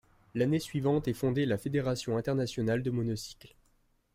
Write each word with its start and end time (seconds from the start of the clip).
L'année 0.33 0.57
suivante 0.57 1.07
est 1.07 1.13
fondé 1.13 1.45
la 1.45 1.59
Fédération 1.59 2.17
internationale 2.17 2.81
de 2.81 2.89
monocycle. 2.89 3.55